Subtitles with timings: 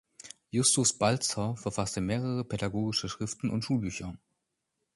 [0.49, 4.17] Justus Baltzer verfasste mehrere pädagogische Schriften und Schulbücher.